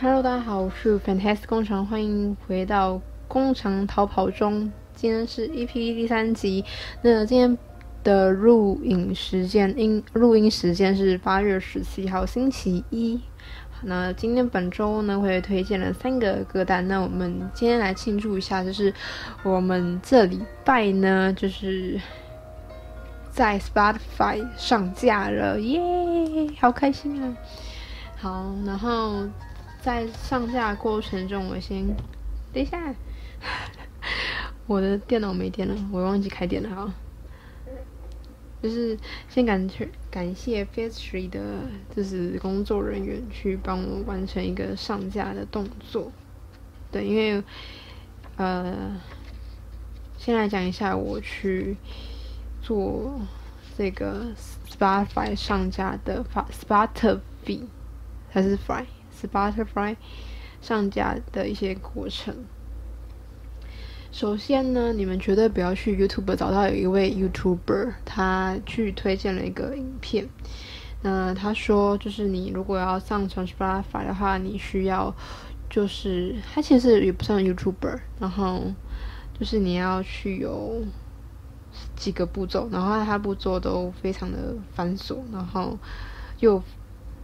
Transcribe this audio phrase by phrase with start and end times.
[0.00, 4.70] Hello，大家好，我是 Fantastic 工厂，欢迎回到工厂逃跑中。
[4.94, 6.64] 今天是 EP 第三集。
[7.02, 7.58] 那今天
[8.04, 13.20] 的录影时间，音录音时间是八月十七号星期一。
[13.82, 16.86] 那今天本周呢，会推荐了三个歌单。
[16.86, 18.94] 那我们今天来庆祝一下，就是
[19.42, 22.00] 我们这礼拜呢，就是
[23.32, 25.80] 在 Spotify 上架了，耶，
[26.60, 27.36] 好开心啊！
[28.16, 29.26] 好，然后。
[29.80, 31.86] 在上架过程中，我先
[32.52, 32.94] 等一下，
[34.66, 36.68] 我的电脑没电了，我忘记开电了。
[36.68, 36.90] 好，
[38.62, 41.40] 就是先感谢感谢 f a s t r y 的，
[41.94, 46.10] 就是工作人员去帮我完成一个上架的动作。
[46.90, 47.42] 对，因为
[48.36, 49.00] 呃，
[50.18, 51.76] 先来讲一下我去
[52.60, 53.20] 做
[53.76, 54.26] 这个
[54.68, 57.20] Spotify 上架的 Spotify
[58.30, 58.84] 还是 Fly。
[59.20, 59.96] Spotify
[60.60, 62.34] 上架的一些过程。
[64.10, 70.28] 首先呢，你们绝对不要去 YouTube 找到有一位 YouTuber，他去推荐了一个影片。
[71.02, 75.14] 那他说，就是你如果要上传 Spotify 的话，你需要
[75.68, 78.72] 就是他其实也不算 YouTuber，然后
[79.38, 80.82] 就是你要去有
[81.94, 85.78] 几个步骤，然后他步骤都非常的繁琐，然后
[86.40, 86.62] 又。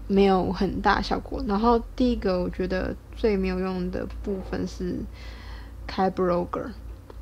[0.06, 1.42] 没有很大效果。
[1.46, 4.96] 然后第一个我觉得最没有用的部分是
[5.86, 6.66] 开 blogger，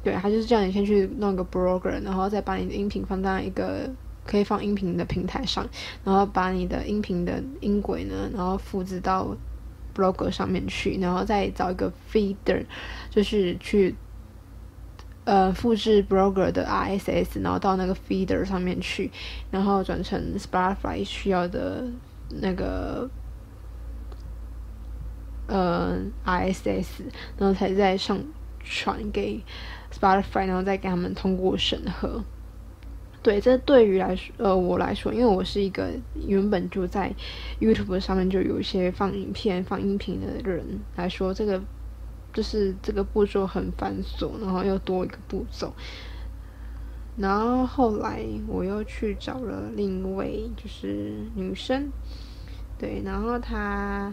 [0.02, 3.88] 对，他就是叫你先去弄个 blogger，然后再把你的音频放到一个
[4.26, 5.68] 可以放音频的平台上，
[6.04, 9.36] 然后把你的音频的音轨呢，然后复制到
[9.94, 12.64] blogger 上面去，然后再找一个 feeder，
[13.10, 13.94] 就是去
[15.24, 19.10] 呃复制 blogger 的 RSS，然后到那个 feeder 上面去，
[19.50, 21.84] 然后转成 Spotify 需要的。
[22.40, 23.10] 那个
[25.46, 27.02] 呃，RSS，
[27.36, 28.18] 然后才再上
[28.64, 29.42] 传给
[29.92, 32.24] Spotify，然后再给他们通过审核。
[33.22, 35.90] 对，这对于来说，呃，我来说，因为我是一个
[36.26, 37.14] 原本就在
[37.60, 41.62] YouTube 上面就有一些放影片、放音频的人来说，这个
[42.32, 45.72] 就是这个步骤很繁琐，然后又多一个步骤。
[47.16, 51.92] 然后后来我又去找了另一位，就是女生，
[52.82, 54.12] 对，然后她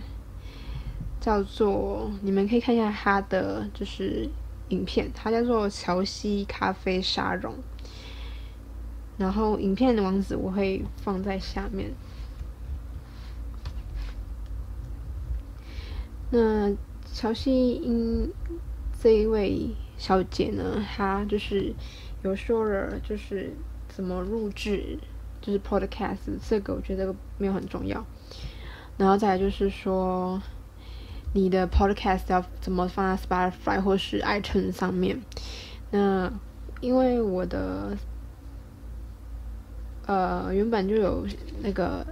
[1.19, 4.29] 叫做，你们可以看一下她的就是
[4.67, 7.55] 影片，她叫做乔西咖啡沙龙。
[9.17, 11.91] 然后影片的网址我会放在下面。
[16.29, 16.71] 那
[17.11, 18.31] 乔西因
[19.01, 21.73] 这一位小姐呢，她就是。
[22.21, 23.53] 有说了，就是
[23.87, 24.99] 怎么录制，
[25.39, 28.05] 就是 podcast 这个，我觉得没有很重要。
[28.99, 30.39] 然后再来就是说，
[31.33, 35.19] 你的 podcast 要怎么放在 Spotify 或是 iTunes 上面？
[35.89, 36.31] 那
[36.81, 37.97] 因为我的
[40.05, 41.25] 呃原本就有
[41.63, 42.05] 那个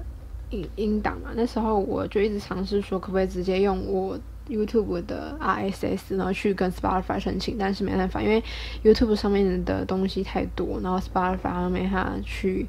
[0.50, 4.20] 音音档嘛，那时候我就一直尝试说，可不可以直接用我。
[4.48, 8.42] YouTube 的 RSS，然后去跟 Spotify 申请，但是没办法，因为
[8.82, 12.66] YouTube 上面的东西太多，然后 Spotify 上面他去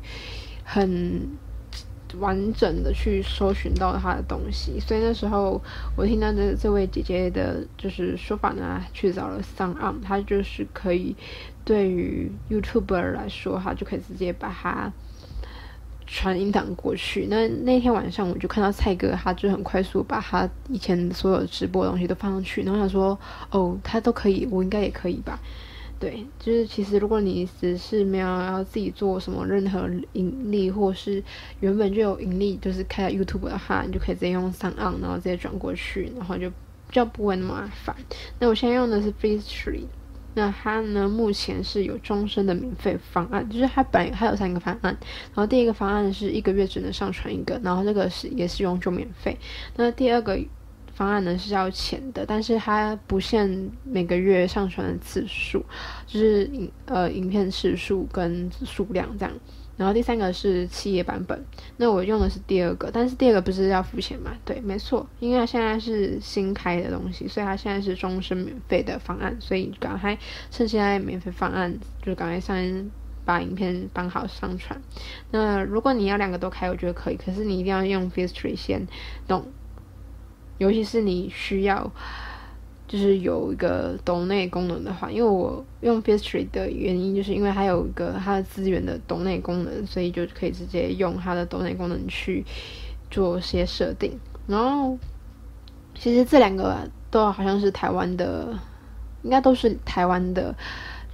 [0.64, 1.24] 很
[2.18, 5.60] 完整的去搜寻到他的东西，所以那时候
[5.96, 11.14] 我听到这这位姐姐的就是说法呢，去找了 son 啊他就是可以
[11.64, 14.92] 对于 YouTuber 来说，他就可以直接把它。
[16.10, 23.18] 传音档过去，那那天晚上我就看到蔡哥，他就很快速把他以前所有直播的东西都放上去，然后想说，
[23.50, 25.38] 哦，他都可以，我应该也可以吧？
[26.00, 31.22] 对，就是其实如果你只是没有要自己做什么任何盈利，或是
[31.60, 36.54] 原本就有盈利，就是开 YouTube 的话，你就可以直接用 SoundOn，然后直接转过去，然后就比
[36.92, 37.96] 较不会那么麻烦。
[38.38, 39.82] 那我现在用的是 Firstory。
[40.34, 44.96] 那它呢，目前是有终身的免费方案，就是它本来它有三个方案，
[45.34, 49.36] 然后第一个方案是一个月只能上传一个，然后这个是也是永久免费。
[49.74, 50.38] 那第二个
[50.98, 55.64] 方案呢是要钱的，但是它不限每个月上传的次数，
[56.08, 59.32] 就是影呃影片次数跟数量这样。
[59.76, 61.40] 然后第三个是企业版本，
[61.76, 64.32] 那我用的是第二个，但是第二个不是要付钱嘛？
[64.44, 70.18] 对，没错，因为它现在是新开的东西，所以它现在是终身免费的方案，所以赶快
[70.50, 71.72] 趁现在免费方案，
[72.02, 72.56] 就赶快上
[73.24, 74.82] 把影片绑好上传。
[75.30, 78.84] 那如果你要两个都开，我觉得可以，可是你一定要用 Firstory 先
[79.28, 79.46] 弄，
[80.58, 81.90] 尤其是你需要。
[82.90, 92.42] 就是有一个懂内功能的话，因为我用 Firstory 的原因，就是因为它有一个它的资源的懂内功能，所以就可以直接用它的懂内功能去
[93.10, 94.18] 做些设定。
[94.46, 94.96] 然后
[95.94, 98.58] 其实这两个都好像是台湾的，
[99.22, 100.56] 应该都是台湾的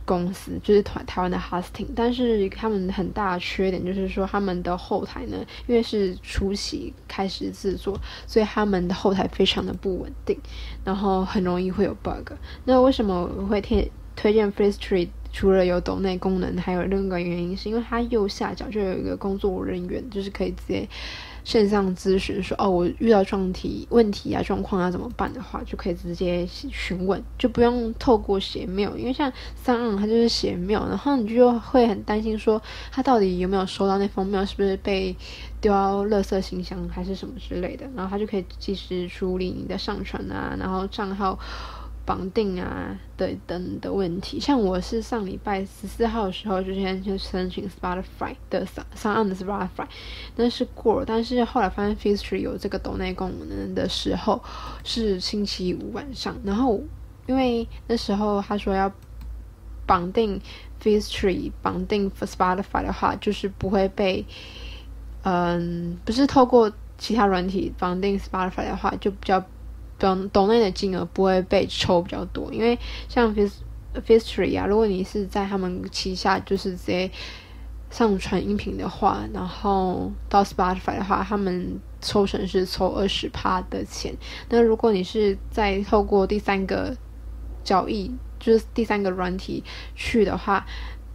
[0.05, 1.87] 公司，就是台台湾的 hosting。
[1.95, 5.37] 但是他们很大的缺点就是说，他们的后台呢，
[5.67, 10.39] 因为是初期开始制作，所以他们的后台非常的不稳定，
[10.85, 12.33] 然后很容易会有 bug。
[12.65, 15.09] 那为什么我会推推荐 Free Street？
[15.33, 20.89] 除了有抖内功能，还有另一个原因是因为它右下角就有一个工作人员，就是可以直接
[21.45, 29.31] 线上咨询说，哦，我遇到状题、问题啊、状况要怎么办的话，就可以直接询问，就不用透过写 mail，因为像
[29.65, 32.61] SoundOn 它就是写 mail，然后你就会很担心说，
[32.91, 35.15] 他到底有没有收到那封庙是不是被
[35.61, 41.39] 丢到垃圾信箱还是什么之类的，然后他就可以及时处理你的上传啊，然后账号。
[42.07, 49.87] 绑定啊的等的问题，像我是上礼拜十四号的时候就先去申请 Spotify 的上上岸的 Spotify，
[50.37, 54.43] 但是过了，但是后来发现 Firstory 有这个抖内功能的时候
[54.85, 56.79] 是星期五晚上，然后
[57.27, 58.93] 因为那时候他说要
[59.87, 60.39] 绑定
[60.83, 64.23] Firstory 绑定 Spotify 的话，就是不会被
[65.23, 69.43] 嗯，不是透过其他软体绑定 Spotify 的话，就比较。
[70.05, 72.79] 懂懂内的金额不会被抽比较多，因为
[73.09, 73.55] 像 Fist
[73.95, 77.11] f i s t r e 啊，如果你是在他们旗下，就是直接
[77.91, 84.15] 上传音频的话，然后到 Spotify 的话，他们抽成是抽二十趴的钱。
[84.51, 86.95] 那如果你是在透过第三个
[87.63, 89.65] 交易，就是第三个软体
[89.95, 90.67] 去的话。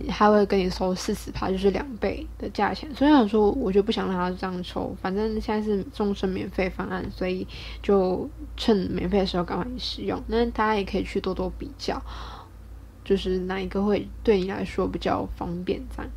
[0.08, 2.90] 他会跟你收四十趴，就是两倍的价钱。
[2.96, 4.96] 所以想说，我就不想让他这样抽。
[5.02, 7.46] 反正现在是终身免费方案，所以
[7.84, 10.22] 就趁免费的时候赶快使用。
[10.28, 12.02] 那大家也可以去多多比较，
[13.04, 16.12] 就是哪一个会对你来说比较方便这样。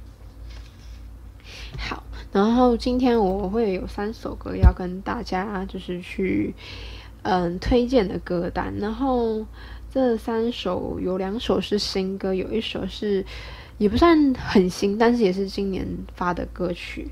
[1.77, 6.55] 好，然后今天我会有三首歌要跟大家就是去
[7.23, 8.73] 嗯推荐的歌单。
[8.79, 9.45] 然后
[9.91, 13.27] 这三首有两首是新歌，有一首是。
[13.83, 15.85] 也不算很新，但是也是今年
[16.15, 17.11] 发的歌曲。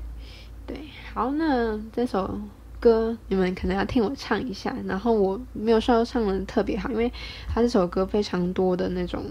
[0.65, 0.77] 对，
[1.13, 2.39] 好，那这首
[2.79, 7.11] 歌你们可能要听我唱一下，然后我没有说唱的特别好，因为
[7.53, 9.21] 他这首歌非常多的那种，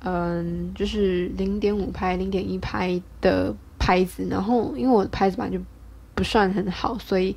[0.00, 5.62] 嗯，就是零点五拍、零点一拍的拍子，然后因为我的拍子本来就
[6.16, 7.36] 不算很好，所以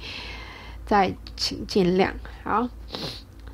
[0.88, 2.12] 再请见谅。
[2.44, 2.68] 好。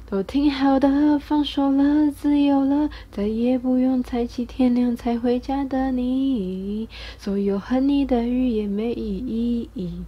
[0.09, 6.89] 都挺好的，放手了，自由了，再也不用猜忌天亮才回家的你。
[7.19, 10.03] 所有恨你的语言没意义，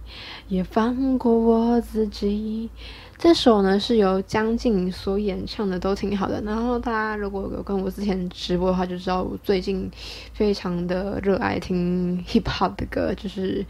[0.48, 2.68] 也放过我自己。
[3.16, 6.42] 这首呢是由江静所演唱的，都挺好的。
[6.42, 9.88] 然后大家如果有跟我之前直播的话，就知道我最近
[10.32, 13.64] 非常的热爱听 hip hop 的歌，就是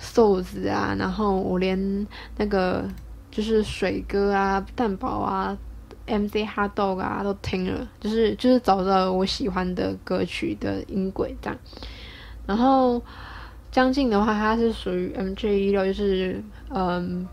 [0.00, 2.06] S O S 啊，然后我连
[2.38, 2.88] 那个。
[3.28, 5.54] 就是水哥啊、蛋堡啊、
[6.06, 6.44] M.C.
[6.46, 11.58] Hot Dog 啊都听了，就是就是找到我喜欢的歌曲的音轨这样。
[12.46, 13.02] 然后
[13.72, 17.28] 将进的话，他是属于 MJ116，就是嗯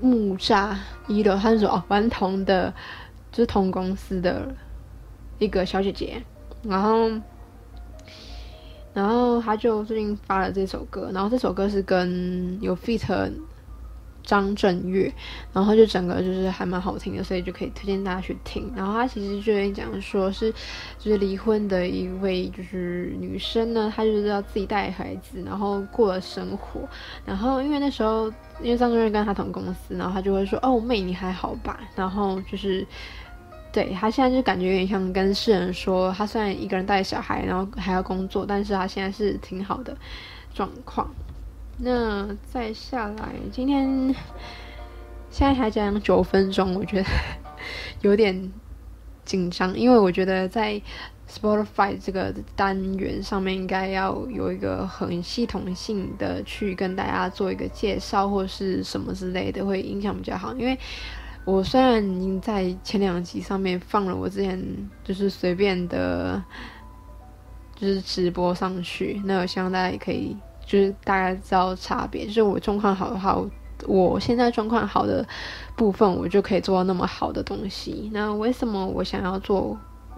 [0.00, 0.76] 木栅
[1.08, 2.72] 一楼，他是说哦顽童的，
[3.32, 4.54] 就是同公司的
[5.38, 6.22] 一个小姐姐。
[6.62, 7.10] 然后
[8.94, 13.32] 然后他就最近发了这首歌，然后这首歌是跟有 feat。
[14.28, 15.10] 张震岳，
[15.54, 18.70] 然后就整个就是还蛮好听的，所以就可以推荐大家去听。
[18.76, 20.52] 然后他其实就会讲说是，
[20.98, 26.86] 就是离婚的一位就是女生呢，她就是要自己带孩子，然后过了生活。
[27.24, 28.30] 然后因为那时候
[28.60, 32.86] 因为张震岳跟他同公司，然后他就会说：“哦，妹你还好吧？”然后就是
[33.72, 39.96] 对他现在就感觉有点像跟世人说，他虽然一个人带小孩，然后还要工作，但是他现在是挺好的
[40.52, 41.08] 状况。
[41.80, 44.12] 那再下来，今天
[45.30, 47.08] 现在才讲九分钟，我觉得
[48.00, 48.52] 有点
[49.24, 50.82] 紧张，因为我觉得在
[51.30, 60.52] Spotify 这个单元上面，应该要有一个很系统性的去跟大家做一个介绍，或是什么之类的，会影响比较好。
[60.54, 60.76] 因为
[61.44, 64.60] 我虽然已经在前两集上面放了我之前
[65.04, 66.42] 就是随便的，
[67.76, 70.36] 就是直播上去，那我希望大家也可以。
[70.68, 73.34] 就是大概知道差别，就是我状况好的话，
[73.86, 75.26] 我，现在状况好的
[75.74, 78.10] 部分，我就可以做到那么好的东西。
[78.12, 79.74] 那为什么我想要做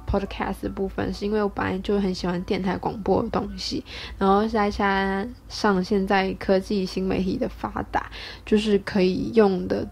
[0.08, 1.14] podcast 部分？
[1.14, 3.84] 是因为我本来就很喜欢电台广播的东西，
[4.18, 8.10] 然后再加上现在科技新媒体的发达，
[8.44, 9.86] 就是可以用的，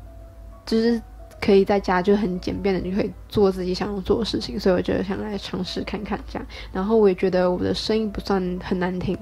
[0.67, 1.01] 就是
[1.41, 6.45] 可以在家就很简便的就可以做自己想要做的事情，所以我就想来尝试看看这样。
[6.73, 9.17] 然后我也觉得我的声音不算很难听。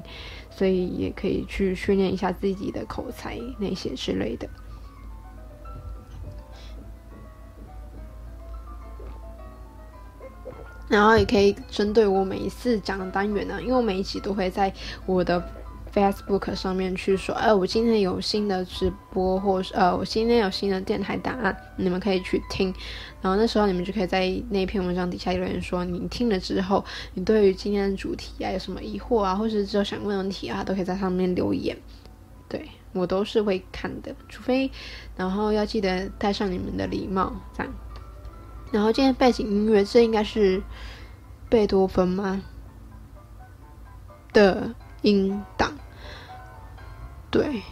[0.57, 4.49] 所以也可以去训练一下自己的口才那些之类的。
[10.89, 14.73] 然后也可以针对我每一次讲的单元呢，因为我每一集都会在
[15.05, 15.43] 我的。
[15.97, 22.67] Facebook 上面去说，哎，我今天有新的直播，或是呃，我今天有新的电台档案，你们可以去听。
[23.23, 26.85] 然后那时候你们就可以在那篇文章底下留言说，你听了之后，
[27.15, 31.75] 你对于今天的主题啊有什么疑惑啊，或是只有想问问题啊，都可以在上面留言。
[32.47, 34.71] 对，我都是会看的，除非，
[35.17, 37.73] 然后要记得带上你们的礼帽，这样。
[38.71, 40.63] 然后今天背景音乐，这应该是
[41.49, 42.43] 贝多芬吗？
[44.35, 45.73] 的音档。
[47.37, 47.63] 对，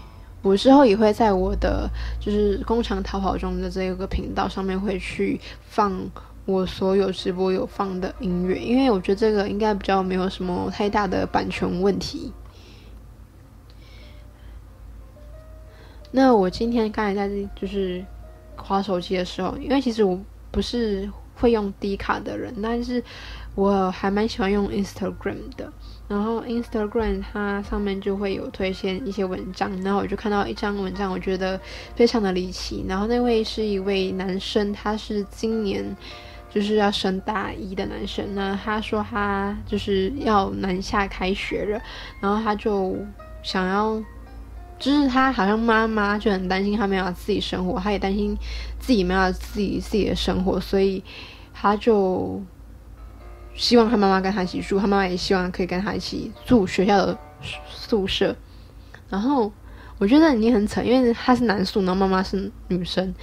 [0.42, 1.88] 我之后也会在我的
[2.21, 5.92] 就是工厂逃跑中的这个频道上面会去放
[6.44, 12.33] 我所有直播有放的音乐，因为我觉得这个应该比较没有什么太大的版权问题。
[16.11, 18.04] 那我今天刚才在就是
[18.56, 20.18] 滑手机的时候，因为其实我。
[20.54, 23.02] 不是会用 D 卡的人，但是
[23.56, 25.73] 我还蛮喜欢用 Instagram 的。
[26.06, 31.61] 然后 Instagram 它上面就会有推荐一些文章，然后我就看到一张文章，我觉得
[31.94, 32.84] 非常的离奇。
[32.88, 35.84] 然后那位是一位男生，他是今年
[36.50, 38.34] 就是要升大一的男生。
[38.34, 41.80] 那他说他就是要南下开学了，
[42.20, 42.96] 然后他就
[43.42, 44.02] 想要。
[44.76, 48.37] 就是他好像妈妈就很担心他没有自己生活，他也担心
[48.80, 51.02] 自己没有自己自己的生活，所以
[51.54, 52.42] 他就
[53.54, 57.18] 希望他妈妈跟他一起住，他妈妈也希望可以跟他一起住学校的
[57.68, 58.34] 宿舍。
[59.08, 59.52] 然后
[59.99, 63.14] 我觉得你很扯，因为他是男宿，然后妈妈是女生。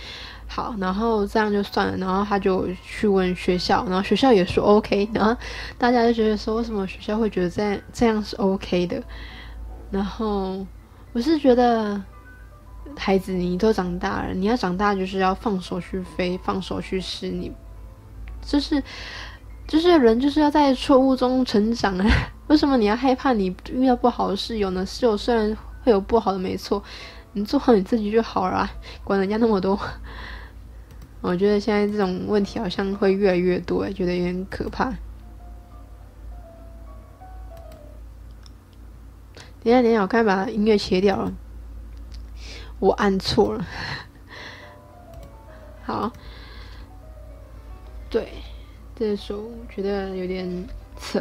[0.48, 5.36] 好，然后这样就算了，然后他就去问学校，然后学校也说 OK，然后
[5.78, 9.02] 大家就觉得说，为什么学校会觉得这样这样是 OK 的？
[9.90, 10.66] 然后。
[11.14, 12.02] 我是觉得，
[12.96, 17.28] 孩子，你都长大了，你要长大就是要放手去飞，放手去试。
[17.28, 17.52] 你
[18.42, 18.82] 就是
[19.72, 22.06] 就是人就是要在错误中成长啊！
[22.48, 24.86] 为什么你要害怕你遇到不好的室友呢？
[24.86, 26.84] 室友虽然会有不好的，没错，
[27.32, 28.70] 你做好你自己就好了，
[29.06, 29.80] 管人家那么多。
[31.22, 34.92] 我觉得现在这种问题好像会越来越多，觉得有点可怕。
[39.64, 41.32] 等下，等下，我刚把音乐切掉了，
[42.80, 43.66] 我按错了。
[45.88, 46.12] 好，
[48.10, 48.34] 对，
[49.02, 50.48] 这首我觉得有点
[50.96, 51.20] 扯。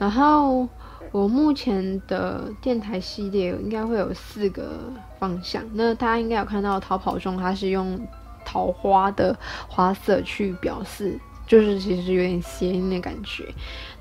[0.00, 0.68] 然后
[1.12, 4.80] 我目前的电台系列应该会有四个
[5.16, 5.62] 方向。
[5.74, 8.00] 那大家应该有看到逃跑中，它是用
[8.44, 11.16] 桃花的花色去表示。
[11.46, 13.44] 就是其实有点谐音的感觉，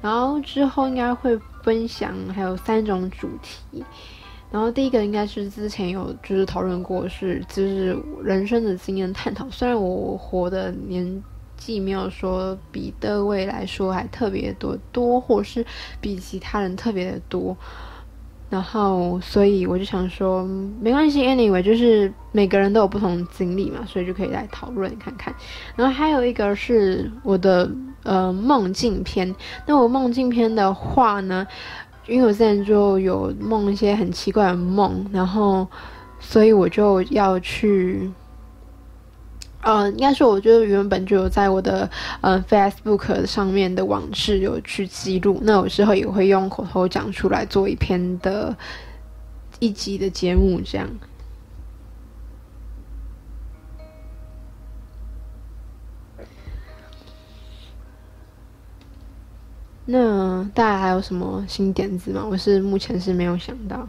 [0.01, 3.83] 然后之后应该会分享还有三种主题，
[4.51, 11.23] 然后第一个应该是之前有就是讨论过是就是人生的经验探讨，虽然我活的年
[11.59, 15.63] 既没有说比各位来说还特别多多，或是
[15.99, 17.55] 比其他人特别的多。
[18.49, 20.43] 然后，所以我就想说，
[20.81, 25.31] 没关系，anyway，就是每个人都有不同的经历嘛，所以就可以来讨论看看。
[25.75, 27.69] 然后还有一个是我的
[28.01, 29.35] 呃梦境篇。
[29.67, 31.45] 那我梦境篇的话呢，
[32.07, 35.67] 因为我现在就有梦一些很奇怪的梦，然后
[36.19, 38.09] 所以我就要去。
[39.61, 41.89] 呃，应该是，我觉得原本就有在我的
[42.21, 48.55] 呃 Facebook 上面的网志有去记录，那我之后也会用口头讲出来做一篇的
[49.59, 50.89] 一集的节目，这样。
[59.85, 62.23] 那大家还有什么新点子吗？
[62.23, 63.87] 我是目前是没有想到。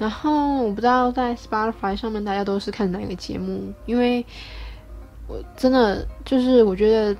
[0.00, 4.24] 然后我不知道在 Spotify 上面大家都是看哪个节目，因为
[5.28, 7.14] 我真的就是我觉得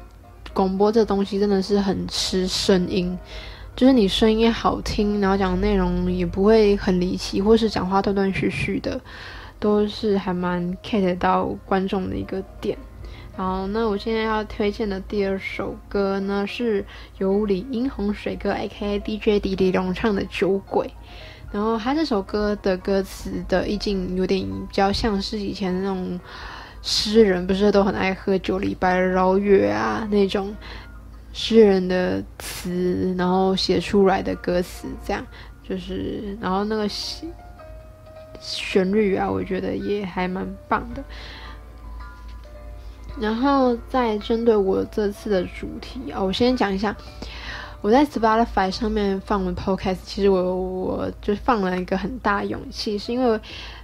[0.54, 3.18] 广播这东西真的是很吃声音，
[3.76, 8.98] 就是你声音好听，然后讲的内容也不会很离奇，或是讲话断断续续的，
[9.58, 12.78] 都是还蛮 get 到观众的一个点。
[13.36, 16.82] 好，那我现在要推荐的第二首歌呢，是
[17.18, 20.86] 由李英宏水哥 A.K.A DJ 迪迪龙唱的《酒鬼》。
[21.52, 26.18] 然后他这首歌的歌词的意境有点比较像是以前那种
[26.80, 30.54] 诗人，不是都很爱喝酒、李白饶月啊那种
[31.32, 35.26] 诗人的词，然后写出来的歌词，这样
[35.68, 36.88] 就是，然后那个
[38.40, 41.02] 旋律啊，我觉得也还蛮棒的。
[43.20, 46.96] 然后再针对我这次的主题啊，我先讲一下。
[47.82, 53.40] 我在 Spotify 上面放的 Podcast，其实我我就放了一个很大勇气，是因为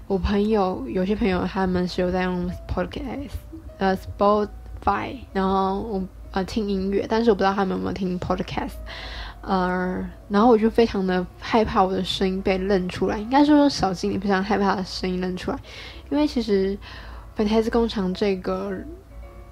[0.06, 3.30] 我朋友有些朋友他们是有在用 Podcast，
[3.78, 8.74] 呃，Spotify，然后我呃听音乐，但是我不知道他们有没有听 Podcast，
[9.40, 15.58] 呃，然后我就非常的害怕我的声音被认出来，应该说小精灵非常害怕的声音认出来，
[16.10, 16.76] 因为其实
[17.34, 18.72] Fantastic 工厂这个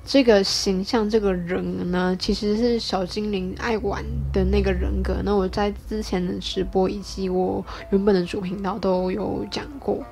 [0.05, 5.17] 这个形象这个人呢，其实是小精灵爱玩的那个人格。
[5.25, 10.05] 那我在之前的直播以及我原本的主频道都有讲过。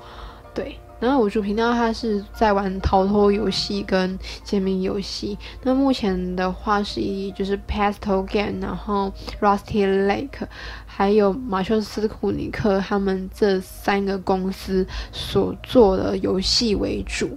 [0.54, 5.37] 对，然后我主频道它是在玩逃脱游戏跟解谜游戏。
[5.62, 10.46] 那目前的话是以就是 Pastel Game，然后 Rusty Lake，
[10.87, 17.37] 还有马修斯库尼克他们这三个公司所做的游戏为主。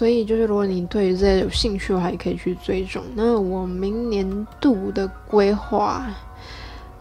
[0.00, 3.02] 所以就是，如果你对这些有兴趣的话，也可以去追踪。
[3.14, 6.06] 那我明年度的规划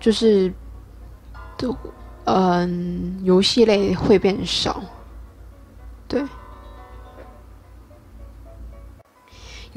[0.02, 0.54] 就是，
[1.58, 1.74] 就
[2.26, 4.84] 嗯，游戏类会变少，
[6.10, 6.22] 对。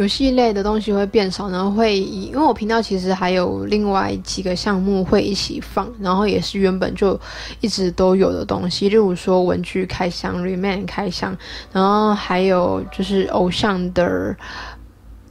[0.02, 7.18] 游戏类的东西会变少，然后会以，因为我频道其实还有另外几个项目会一起放，然后也是原本就
[7.60, 11.38] 一直都有的东西，例如说文具开箱、Reman 开箱，
[11.72, 14.34] 然后还有就是偶像的，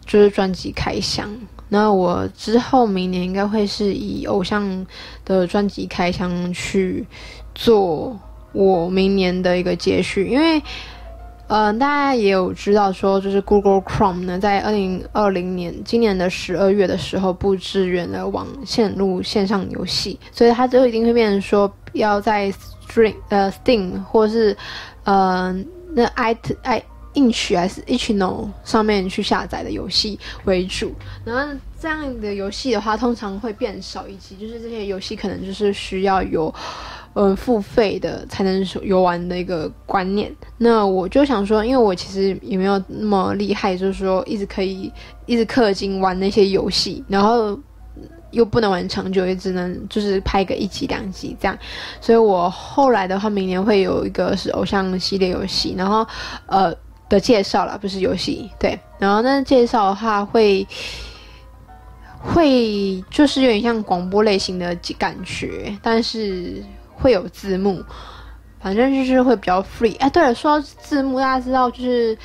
[0.05, 1.29] 就是专辑开箱。
[1.67, 4.87] 那我之后明年应该会是以偶像
[5.25, 7.05] 的专辑开箱去
[7.53, 8.17] 做
[8.53, 10.63] 我明年的一个接续，因为。
[11.53, 22.49] 嗯、大家也有知道说，就是 Google Chrome 呢，在二零二零年今年的十二月的时候，不支援了网线路线上游戏，所以它就一定会变成说，要在
[22.87, 24.55] Stream 呃 Steam 或是
[25.03, 25.53] 呃
[25.93, 26.81] 那 It i
[27.15, 30.95] inch 还是 ichno 上面去下载的游戏为主。
[31.25, 36.53] 然后这样的游戏的话，通常会变少，以及就是这些游戏可能就是需要有。
[37.13, 40.33] 嗯，付费的才能游玩的一个观念。
[40.57, 44.89] 那我就想说，因为我其实也没有那么厉害，就是说一直可以
[45.25, 47.59] 一直氪金玩那些游戏，然后
[48.31, 51.57] 又不能玩长久，也只能就是拍个一集两集这样。
[51.99, 56.07] 所以我后来的话，明年会有一个是偶像系列游戏，然后
[56.45, 56.73] 呃
[57.09, 58.79] 的介绍啦，不是游戏，对。
[58.97, 60.65] 然后那介绍的话会
[62.19, 66.63] 会就是有点像广播类型的感觉，但是。
[67.01, 67.83] 会有字幕，
[68.59, 69.97] 反正就是会比较 free。
[69.97, 72.17] 哎，对了，说到字幕，大家知道就是，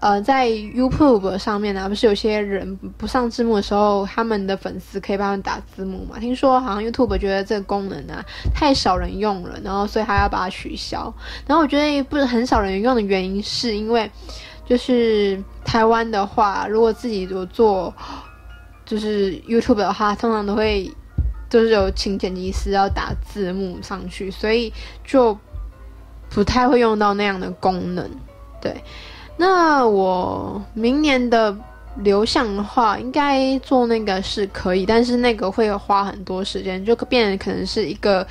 [0.00, 6.18] 呃，在 YouTube 上面呢，不是有些人不上字幕的时候，他们的粉丝可以帮他们打字幕嘛？
[6.18, 11.12] 听说好像 YouTube 觉得这个功能啊太少人用了，然后所以还要把它取消。
[11.46, 14.10] 然后我觉得不是很少人用的原因，是因为
[14.66, 17.94] 就是台湾的话，如果自己有做
[18.84, 20.90] 就是 YouTube 的话，通常都会。
[21.50, 24.72] 就是有请剪辑师要打字幕上去，所以
[25.04, 25.36] 就
[26.30, 28.08] 不太会用到那样的功能。
[28.62, 28.82] 对，
[29.36, 31.54] 那我明年的
[31.96, 38.24] 流向的话，应该做那个是可以，但是那个会花很多时间，就变成可能是一个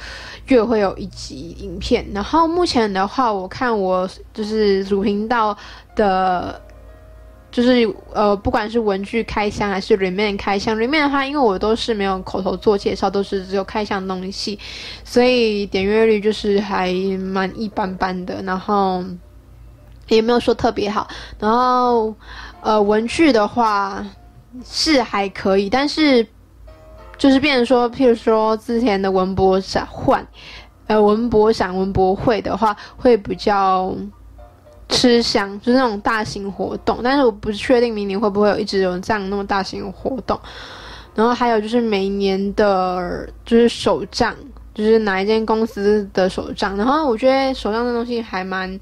[0.48, 2.08] 月会有一集影片。
[2.14, 5.56] 然后目前的话，我看我就是主频道
[5.96, 6.62] 的。
[7.52, 14.60] 就是呃，不管是文具开箱还是 Remain 开箱，Remain 的话，因为我都是没有口头做介绍，都是只有开箱东西，
[15.04, 19.04] 所以点阅率就是还蛮一般般的，然后
[20.10, 21.08] 也没有说特别好。
[21.40, 22.14] 然后
[22.62, 24.06] 呃，文具的话
[24.64, 26.26] 是还可以，但是
[27.18, 30.24] 就是变成说，譬如说之前的文博展换，
[30.86, 33.96] 呃，文博展、文博会的话，会比较。
[34.90, 40.38] 吃香就是那种大型活动，但是我不确定明年会不会有一直有这样那么大型的活动。
[41.16, 44.36] 然后还有就是每年的，就是手账，
[44.74, 46.76] 就是哪一间公司的手账。
[46.76, 48.80] 然后我觉得手账这东西还蛮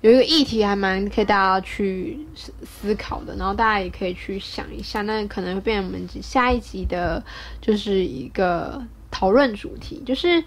[0.00, 3.34] 有一个议题，还蛮可以大家去思思考的。
[3.36, 7.22] 然后大家也可以去想一下，那可能会变成我们下一集的，
[7.60, 10.42] 就是一个讨论主题，就是。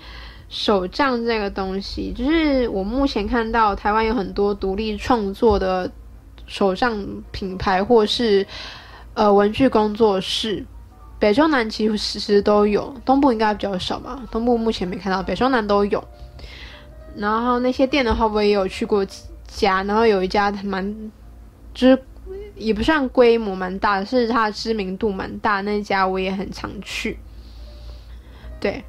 [0.55, 5.91] 手账这个东西，就是我目前看到台湾有很多独立创作的
[6.47, 6.97] 手账
[7.29, 8.47] 品牌，或是
[9.15, 10.65] 呃文具工作室，
[11.19, 14.23] 北中南其实时时都有，东部应该比较少吧？
[14.31, 16.01] 东部目前没看到，北中南都有。
[17.17, 21.11] 然后那些店的话，我也有去过几家，然后有一家蛮，
[21.73, 22.01] 就是
[22.55, 27.19] 也不算规模蛮大的，是它的知名度蛮大，那家我也很常去。
[28.61, 28.81] 对。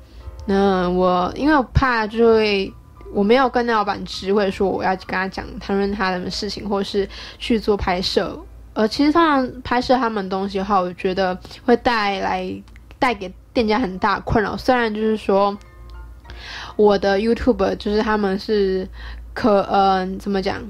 [0.47, 2.73] 那我因为我怕就会
[3.13, 8.39] 我没有跟那老板直会说我要跟他讲谈论他的事情，或是去做拍摄，
[8.75, 12.63] 呃，其实通常拍摄他们东西的话，我觉得会带来
[12.99, 14.57] 带给店家很大困扰。
[14.57, 15.57] 虽然就是说，
[16.77, 18.89] 我的 YouTube 就是他们是
[19.35, 20.63] 可呃怎么讲？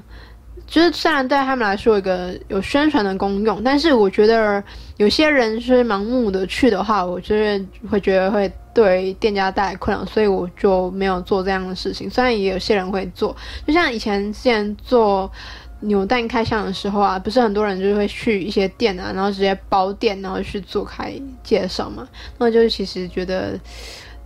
[0.65, 4.61] 就是虽然对他们来说有一个有宣传的功用，但是我觉得
[4.97, 12.07] 有些人是盲目的去的话，我就是会觉得会对店家带来困扰，所以我就没有做这样的事情。
[12.07, 13.35] 虽然也有些人会做，
[13.65, 15.31] 就像以前之前做
[15.79, 21.11] 扭蛋开箱的时候啊，不是很多人就会去一些店啊，然后直接包店，然后去做开
[21.41, 22.07] 介绍嘛。
[22.37, 23.59] 那就是其实觉得，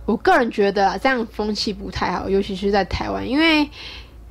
[0.04, 3.66] 我个人觉得啊，这样风气不太好，尤其是在台湾，因为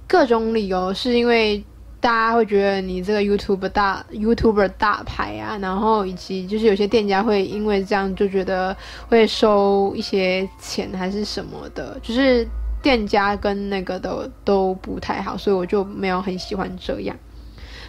[0.07, 1.63] 各种理由，是因为。
[2.01, 8.75] 大家会觉得你这个 YouTube 大 YouTuber 大牌啊，然后以及就是有些店家会因为这样就觉得
[9.07, 12.45] 会收一些钱还是什么的，就是
[12.81, 17.15] 店家跟那个的都不太好，所以我就没有很喜欢这样，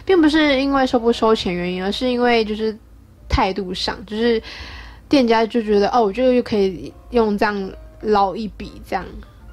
[0.05, 2.77] 并不是因为收不收钱原因，而是因为就是
[3.27, 4.39] 态度上，就是
[5.09, 7.71] 店家就觉得哦，我这个就可以用这样
[8.01, 9.03] 捞一笔这样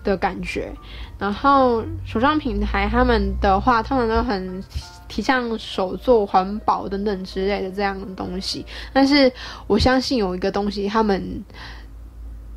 [0.04, 0.70] 的感觉。
[1.20, 4.64] 然后手账品牌他们的话，他们都很
[5.06, 8.64] 提倡手作、环保等等之类的这样的东西。
[8.90, 9.30] 但是
[9.66, 11.44] 我相信有一个东西，他们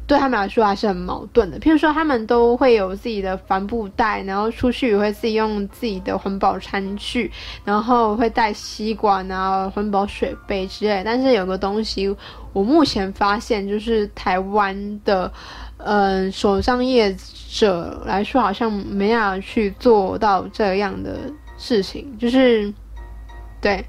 [0.08, 1.60] 对他们来说还是很矛盾的。
[1.60, 7.30] 譬如说，他们都会有自己的帆布袋，然后出去也会自己用自己的环保餐具，
[7.66, 11.02] 然后会带吸管啊、环保水杯之类。
[11.04, 12.16] 但是有个东西，
[12.54, 15.30] 我目前发现就是台湾的。
[15.86, 17.14] 嗯，手账业
[17.50, 22.74] 者来说，好像没有去做到这样的事情，就是
[23.60, 23.86] 对，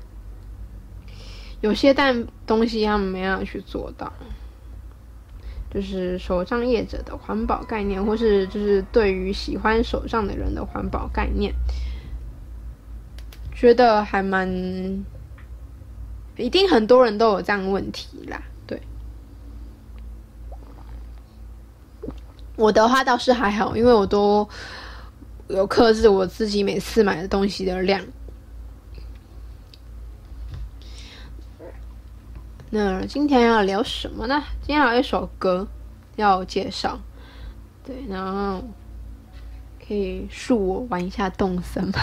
[1.60, 4.12] 有些但东西他们没有去做到，
[5.72, 11.54] 就是手账业者的环保概念，或是就是对于喜欢手账的人的环保概念，
[13.54, 14.48] 觉得还蛮，
[16.36, 18.42] 一定很多人都有这样的问题啦。
[22.56, 24.48] 我的话倒是还好，因为我都
[25.48, 28.00] 有克制我自己每次买的东西的量。
[32.70, 34.42] 那今天要聊什么呢？
[34.60, 35.66] 今天有一首歌
[36.16, 36.98] 要介绍，
[37.84, 38.62] 对，然后
[39.86, 42.00] 可以恕我玩一下动森吧。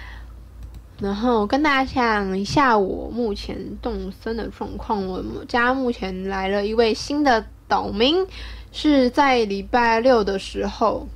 [1.00, 5.06] 然后跟大家讲一下我目前动森的状况。
[5.06, 8.26] 我家目前来了一位新的岛民。
[8.76, 11.06] 是在礼拜六的时候，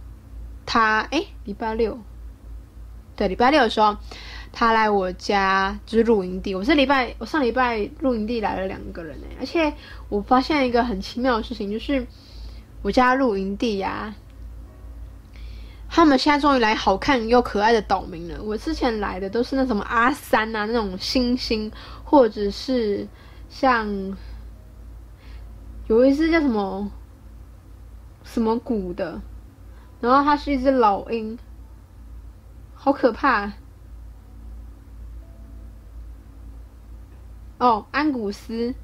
[0.64, 1.99] 他哎，礼拜六，
[3.16, 3.97] 对，礼拜六的时候，
[4.53, 6.55] 他来我家就是露营地。
[6.55, 9.75] 我是礼拜，我上礼拜露营地来了两个人呢，而且
[10.09, 12.07] 我发现一个很奇妙的事情，就是
[12.81, 14.14] 我家露营地呀、
[15.88, 18.40] 他们现在终于来好看又可爱的岛民了。
[18.40, 21.73] 我之前来的都是那什么阿三啊，那种星星，
[22.05, 23.05] 或者是
[23.51, 24.16] 像
[25.88, 26.88] 有一只叫什么。
[28.31, 29.21] 什么谷的，
[30.03, 31.38] 然后它是一只老鹰，
[32.75, 33.51] 好可怕！
[37.59, 38.75] 哦，安古斯，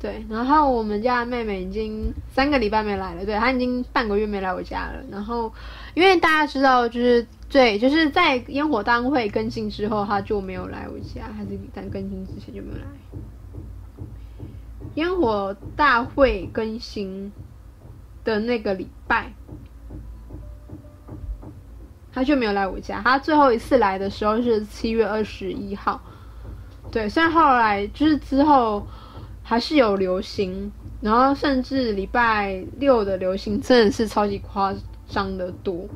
[0.00, 5.02] 对，然后我们家的妹妹已经三个礼拜没来了，对，她已经半个月没来我家了。
[5.10, 5.50] 然后，
[5.94, 12.84] 因为大家知道，就是对，就是在烟火大会更新之后，她就没有来我家，还是在更新之前就没有来。
[14.96, 17.32] 烟火大会更新。
[18.28, 19.32] 的那个礼拜，
[22.12, 23.00] 他就没有来我家。
[23.02, 26.00] 他最后一次来的时候是七月二十一号，
[26.90, 27.08] 对。
[27.08, 28.86] 虽然后来就是之后
[29.42, 34.74] 还是有流行，然后甚至礼拜六的流行真的是超级夸
[35.08, 35.88] 张的多。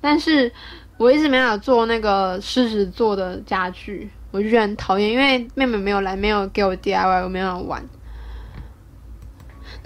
[0.00, 0.52] 但是
[0.98, 7.82] 我一直没有做那个狮子座的家具，我就觉得很讨厌，因为妹妹没有来，没有给我 DIY，我没有玩。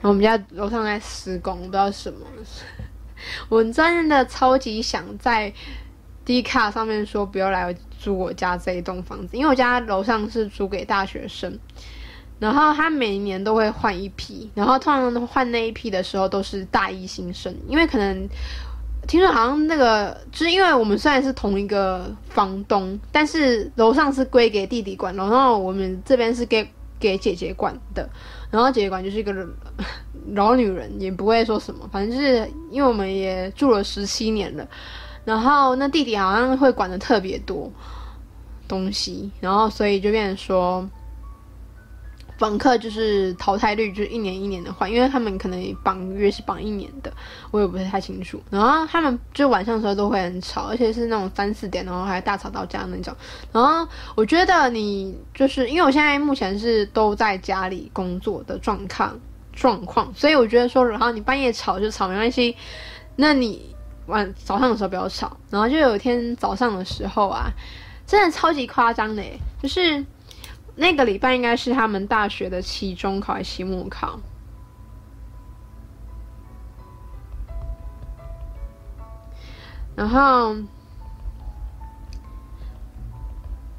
[0.03, 2.27] 我们家楼上在施工，不知道什么。
[3.49, 5.53] 我真的超级想在
[6.25, 11.59] D 卡上面说不要来租我家这一栋房子，因为我家楼上是租给大学生，
[12.39, 18.27] 然后他每年都会换一批，然后通常换那一批的时候都是大一新生，因为可能
[19.07, 26.67] 听说好像那个就是因为我们虽然是同一个房东，但是楼上是归给弟弟管，然后我们这边是给
[27.01, 28.09] 给姐姐管的。
[28.51, 29.35] 然后姐姐管就是一个
[30.35, 34.69] 老女人，也不会说什么，反正就是因为我们也住了十七年了，
[35.25, 37.71] 然后那弟弟好像会管的特别多
[38.69, 40.89] 东西，然后所以就变成说
[42.41, 47.13] 房客就是淘汰率就是一年一年的换，因为他们可能绑约是绑一年的，
[47.51, 48.43] 我也不是太清楚。
[48.49, 53.15] 然后他们就晚上的时候都会很吵，而且是那种三四点，然后还大吵到家那种。
[53.53, 59.21] 然后我觉得你就是因为我现在目前是都在家里工作的状况
[59.53, 62.57] 状况，所以我觉得说，然后你半夜吵就吵没关系，
[63.17, 63.77] 那你
[64.07, 65.37] 晚早上的时候不要吵。
[65.51, 67.51] 然后就有一天早上的时候啊，
[68.07, 69.23] 真的超级夸张的，
[69.63, 70.03] 就是。
[70.81, 74.19] 那个礼拜应该是他们大学的期中考还是期末考，
[79.95, 80.57] 然后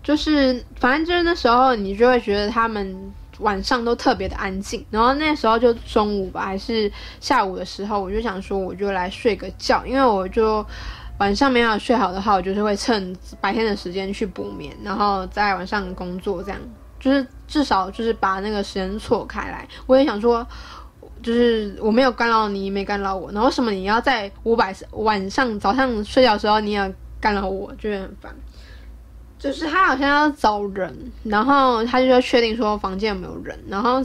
[0.03, 10.63] 就是反正就是那时候你就会觉得他们晚上都特别的安静，然后那时候就中午吧还是下午的时候，我就想说我就来睡个觉，因为我就
[11.17, 16.61] 晚上没有睡好的话，我就是会趁白天的时间去补眠，然后在晚上工作这样。
[17.01, 20.47] 就是至少就是把那个时间错开来，我也想说，
[21.23, 28.35] 就是我没有干扰你，没干扰我，然后为什么你要在五百晚上早上睡觉的时候你也干扰我，觉得很烦。
[29.39, 33.99] 就是他好像要找人，然后他就要确定说房间有没有人，然后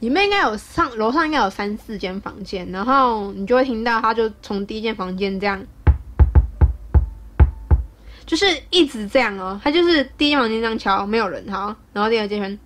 [0.00, 5.62] 里面应该有上楼上应该有三四间房间，然后你就会听到他就从第一间房间这样。
[8.26, 12.58] 就是一直这样哦，他就是第一房间这样敲，没有人好，然后第二间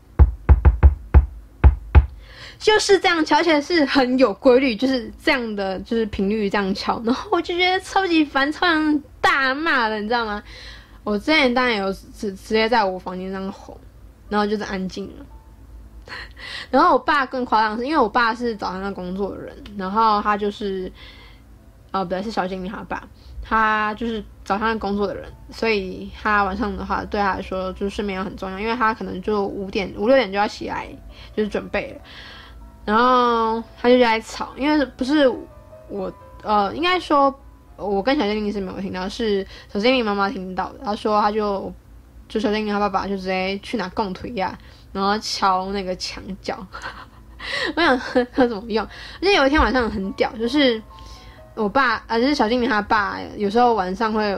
[2.58, 10.42] 就是这样敲，而且是很有规律，就是这样的，就是频率这样敲，然后我就觉得超级烦，超想大骂的，你知道吗？
[11.04, 13.80] 我之前当然有直直接在我房间上吼，
[14.28, 15.26] 然后就是安静了。
[16.70, 20.92] 然后我爸更夸张，是因为我爸是早上在工作的人，然后他就是，
[21.92, 23.02] 哦，不对，是小精灵他爸。
[23.42, 30.88] 他就是早上工作的人，所以他晚上的话对他来说就是睡眠很重要，因为他可能就五点五六点就要起来
[31.36, 32.00] 就是准备了，
[32.84, 35.28] 然后他就在吵，因为不是
[35.88, 37.32] 我呃，应该说
[37.76, 40.80] 我跟小精灵是没有听到，是小精灵妈妈听到的。
[40.84, 41.72] 他说他就
[42.28, 44.58] 就小精灵他爸爸就直接去拿供腿呀，
[44.92, 46.58] 然后敲那个墙角。
[47.76, 47.96] 我想
[48.32, 48.84] 他 怎么用？
[48.84, 50.82] 而且有一天晚上很屌，就是。
[51.60, 54.34] 我爸啊，就是小精灵他爸，有时候晚上会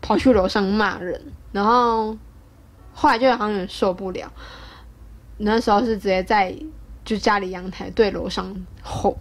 [0.00, 2.16] 跑去楼上骂人，然后
[2.94, 4.32] 后来就好像有点受不了，
[5.38, 6.56] 那时候是直接在
[7.04, 8.54] 就家里阳台对楼上
[8.84, 9.18] 吼，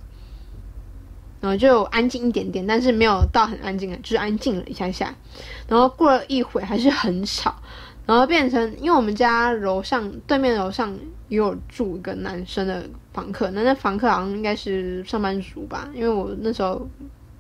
[1.42, 5.16] 然后就安静一点点，但是没有到很安静啊，就是安静了一下下，
[5.68, 7.56] 然后过了一会还是很吵，
[8.06, 10.96] 然后变成因为我们家楼上对面楼上
[11.30, 16.88] 也有住一个男生的房客，那那房客好像应该是上班族吧，因为我那时候。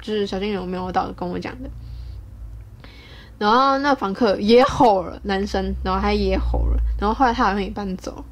[0.02, 1.70] 就是小精灵有没有到跟我讲的，
[3.38, 8.24] 然后那房客也吼了，男生，然后他也吼了，然后后来他好像也搬走，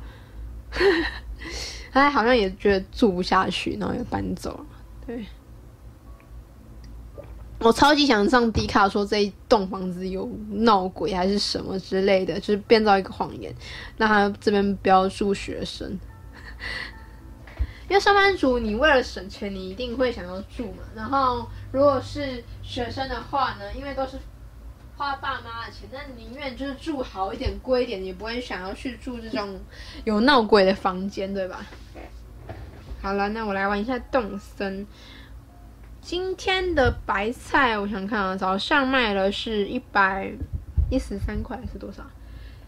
[1.92, 4.66] 他好像也觉得住不下去，然后也搬走了。
[5.06, 5.26] 对，
[7.60, 13.54] 我超级想上迪卡说这一栋房子有闹鬼还是什么之类的，就是编造一个谎言，
[13.98, 15.98] 让他这边不要住学生。
[17.90, 20.84] 因为上班族，你为了省钱，你一定会想要住嘛。
[20.94, 24.20] 然后，如果是学生的话呢，因为都是
[24.98, 29.58] 花爸妈的钱，那宁愿就是住好一点、贵一点，也不会想要去住这种
[30.04, 31.66] 有闹鬼的房间，对吧？
[33.02, 34.86] 好了，那我来玩一下动森。
[36.02, 40.30] 今天的白菜，我想看啊，早上卖了是一百
[40.90, 42.04] 一十三块，是多少？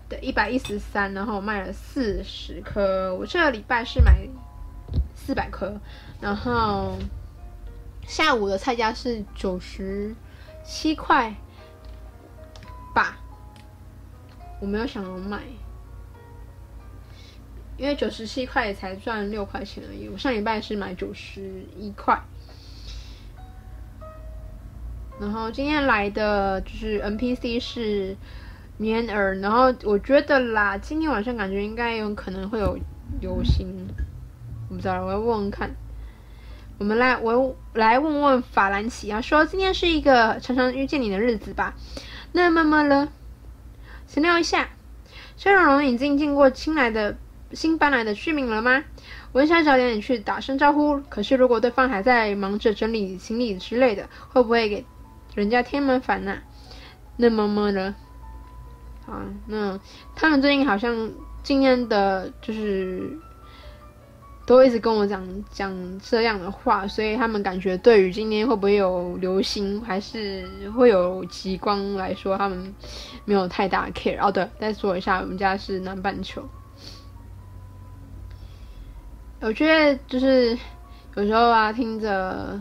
[0.07, 3.13] 对，一百一十三，然后卖了四十颗。
[3.15, 4.25] 我这个礼拜是买。
[5.29, 5.79] 四百颗，
[6.19, 6.97] 然后
[8.07, 10.15] 下午的菜价是九十
[10.63, 11.35] 七块
[12.95, 13.19] 吧，
[14.59, 15.43] 我没有想要卖，
[17.77, 20.09] 因为九十七块才赚六块钱而已。
[20.09, 22.19] 我上礼拜是买九十一块，
[25.19, 28.17] 然后今天来的就是 NPC 是
[28.77, 32.79] 棉儿，然后我觉得啦，今天晚上感觉应该有可能会有
[33.21, 33.87] 流星。
[34.69, 35.75] 我不知道，我要问问看。
[36.77, 41.73] 我们来，我来问问法兰奇啊，说今天是一个常常遇见你的日子吧？
[42.31, 43.09] 那么么了，
[44.07, 44.69] 闲聊一下。
[45.35, 47.17] 肖荣荣已经见过新来的
[47.51, 48.83] 新搬来的居民了吗？
[49.31, 54.85] 我想早点去打声招呼，可是如果对方还在忙着整理行李之类的，会不会给
[55.35, 56.37] 人家添麻烦呢？
[57.17, 57.95] 那么么了，
[59.05, 59.79] 啊，那
[60.15, 61.11] 他们最近好像
[61.43, 63.19] 今天的就是。
[64.49, 72.73] 都一直跟我讲讲这样的话，所以他们感觉对于今天会不会有流星，还是会有极光来说，他们
[73.25, 74.17] 没有太大 care。
[74.19, 76.43] 哦，对，再说一下，我们家是南半球。
[79.39, 80.57] 我觉得就是
[81.15, 82.59] 有时候啊，听着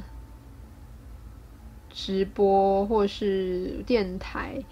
[1.89, 4.63] 直播或是电台，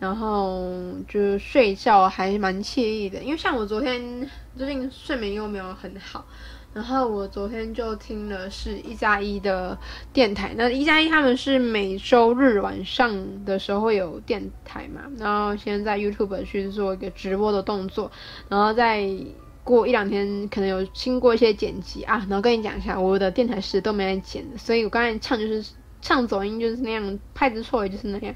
[0.00, 0.68] 然后
[1.06, 3.22] 就睡觉还蛮惬意的。
[3.22, 6.26] 因为像我昨天最近睡眠又没有很好。
[6.74, 9.76] 然后我昨天就听了是一加一的
[10.12, 18.10] 电台，那一加一他们是每周日晚上的时候会有电台嘛，然后先在 YouTube 去做一个直播的动作，
[18.48, 19.08] 然后再
[19.64, 25.64] 过一两天可能有经过一些剪辑啊，然后跟你讲一下我的电台是都没来剪的，所以我刚才唱就是
[26.02, 28.34] 唱走音就是那样，拍子错也就是那样。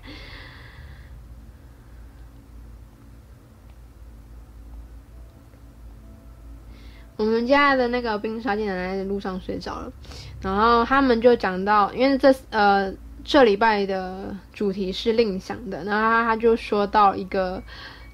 [7.23, 9.93] 我们家的那个冰沙竟然在路上睡着了，
[10.41, 17.63] 然后他们就讲到，因为这呃这礼拜的主题是另想的，然后他就说到一个，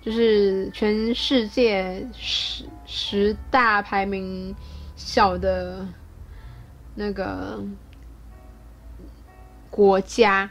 [0.02, 4.54] 就是全世界十十大排名
[4.94, 5.88] 小的
[6.94, 7.64] 那个
[9.70, 10.50] 国家，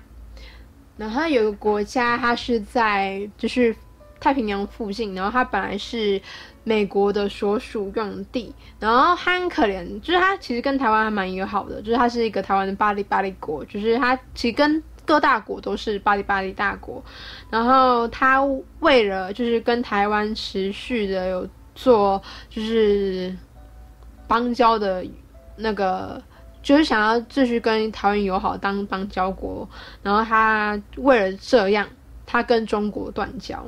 [0.98, 3.76] 然后有个国家，它是在就是
[4.20, 6.20] 太平洋附近，然后它本来是。
[6.68, 17.02] 美国的所属用地，然后很可怜，就是它其实跟台湾还蛮友好的，就是它是一个台湾的巴黎巴黎国，就是它其实跟各大国都是巴黎巴黎大国，
[17.50, 18.44] 然后它
[18.82, 23.34] 为了就是跟台湾持续的有做就是
[24.28, 25.06] 邦交的
[25.56, 26.22] 那个，
[26.62, 29.66] 就是想要继续跟台湾友好当邦交国，
[30.04, 31.88] 然后它为了这样，
[32.26, 33.66] 它跟中国断交，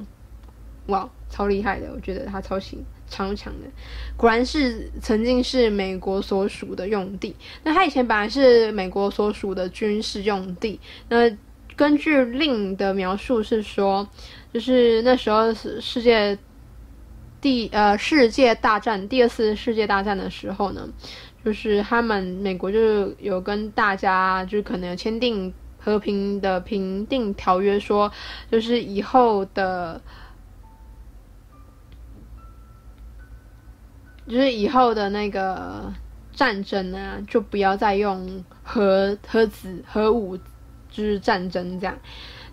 [0.87, 1.09] 哇！
[1.29, 3.67] 超厉害的，我觉得他超行超强的，
[4.17, 7.35] 果然是曾经是美国所属的用地。
[7.63, 10.79] 那他以前本来是美国所属的军事用地。
[11.07, 11.29] 那
[11.75, 14.07] 根据令的描述是说，
[14.51, 16.37] 就是那时候是世界
[17.39, 20.89] 第呃世界大战第二次世界大战的时候呢，
[21.45, 28.11] 就是他们美国就是有跟大家就是可能签订和平的评定条约，说
[28.51, 30.01] 就是以后的。
[34.29, 35.91] 就是以后的那个
[36.31, 40.37] 战争啊，就不要再用核核子核武，
[40.91, 41.97] 就是战争这样。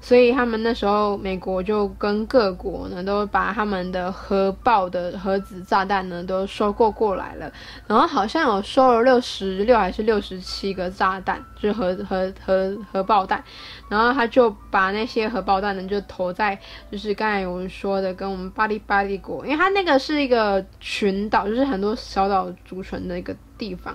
[0.07, 7.53] 所以他们那时候，美国就跟各国呢，都把他们的核爆的核子炸弹呢，都收购过来了。
[7.89, 13.43] 然后好像有收了六十六还是六十七个炸弹，就是核核核核爆弹。
[13.89, 16.57] 然后他就把那些核爆弹呢，就投在
[16.89, 23.93] 就是刚才我们说的跟我们巴黎巴黎国，因为它那个是一个群岛，就是很多小岛组成的一个地方。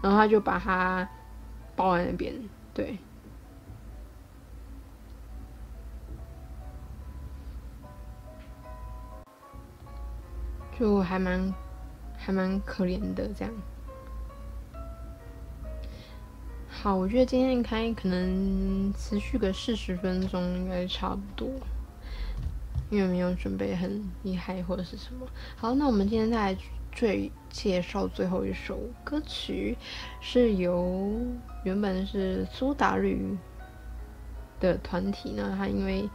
[0.00, 1.08] 然后他就把它
[1.74, 2.32] 包在那边，
[2.72, 2.96] 对。
[10.80, 11.54] 就还蛮
[12.16, 13.52] 还蛮可怜的这样。
[16.70, 21.50] 好，我觉得今天开可能持续个四十分钟应该差不多，
[22.88, 25.26] 因为没有准备很厉害或者是什么。
[25.54, 26.58] 好，那我们今天再来
[26.90, 29.76] 最介绍最后一首歌曲，
[30.22, 31.12] 是由
[31.62, 33.36] 原本是苏打绿
[34.58, 36.08] 的团体呢，他因为。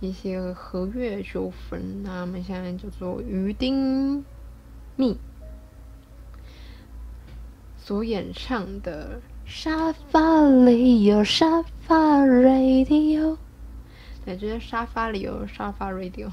[0.00, 4.24] 一些合约纠纷，那我们现在叫做鱼丁
[4.96, 5.16] 糸
[7.76, 13.36] 所演唱的沙发里有沙发 radio，
[14.24, 16.30] 对，就是沙发里有沙发 radio。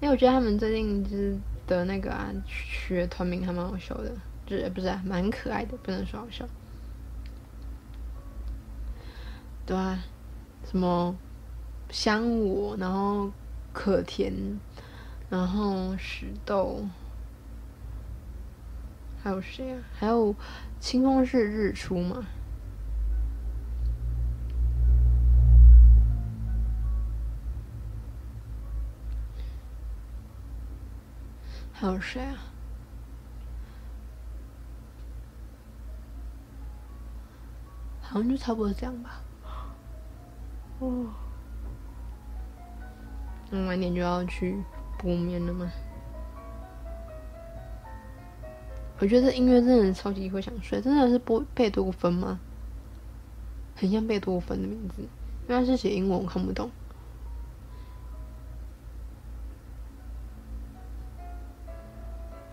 [0.00, 4.12] 因为我觉得他们最近就是的那个啊，学团名还蛮好笑的，
[4.44, 6.46] 就是不是蛮可爱的，不能说好笑。
[9.64, 9.98] 对啊，
[10.70, 11.16] 什么？
[11.90, 13.30] 香我，然后
[13.72, 14.60] 可甜，
[15.30, 16.86] 然后石豆，
[19.22, 19.82] 还有谁啊？
[19.94, 20.34] 还有
[20.80, 22.26] 清风是日出吗？
[31.72, 32.36] 还有谁啊？
[38.00, 39.20] 好像就差不多这样吧。
[40.78, 41.06] 哦。
[43.66, 44.62] 晚点就要去
[44.98, 45.72] 补眠了吗？
[48.98, 52.38] 我觉得这音乐真的超级会想睡，真的是波贝多芬吗？
[53.76, 56.70] 很像贝多芬的名字，因为它是写英文，我看不懂。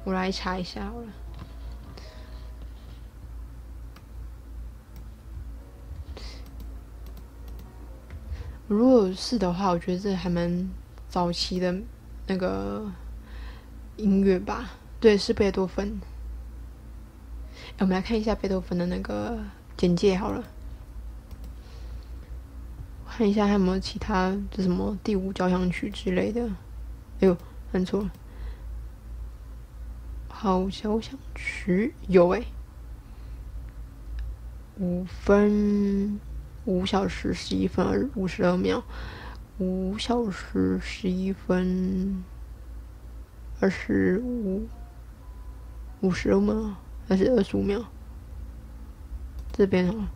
[0.04, 1.08] 我来查一下好了。
[8.68, 10.70] 如果是的话，我觉得这还蛮。
[11.12, 11.76] 早期的
[12.26, 12.90] 那个
[13.98, 14.70] 音乐吧，
[15.02, 16.00] 对，是贝多芬。
[17.80, 19.38] 我们来看一下贝多芬的那个
[19.76, 20.42] 简介好了，
[23.10, 26.48] 看一下还有没有其他，就什么第五交响曲之类的。
[27.20, 27.36] 哎呦，
[27.74, 28.12] 按错了，
[30.30, 32.42] 好交响曲有哎，
[34.80, 36.18] 五分
[36.64, 38.82] 五小时十一分五十二秒，
[39.62, 42.24] 五小时十一分
[43.60, 44.68] 二十五
[46.02, 46.76] 五十二秒。
[47.08, 47.84] 还是二十五秒，
[49.52, 50.08] 这边哦，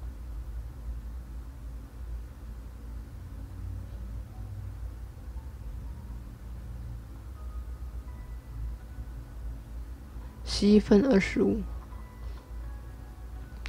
[10.45, 11.61] 十一分二十五，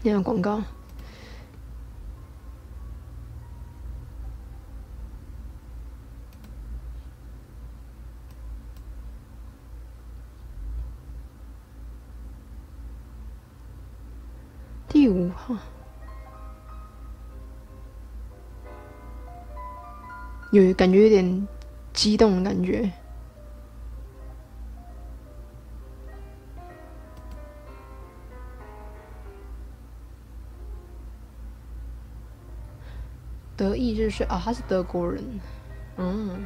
[0.05, 0.63] 念个广告。
[15.09, 15.55] 五号，
[20.53, 21.49] 有感觉有点
[21.93, 22.91] 激动的感觉。
[33.57, 35.41] 德意日税啊，他是德国人，
[35.97, 36.45] 嗯。